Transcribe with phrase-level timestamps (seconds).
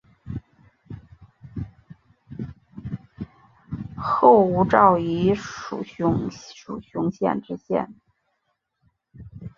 [3.97, 6.31] 后吴兆毅署雄
[7.11, 7.93] 县知县。